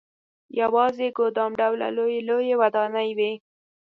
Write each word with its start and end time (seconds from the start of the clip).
یوازې 0.61 1.07
ګدام 1.17 1.51
ډوله 1.59 1.87
لويې 1.97 2.21
لويې 2.27 2.55
ودانۍ 2.61 3.09
وې. 3.17 3.31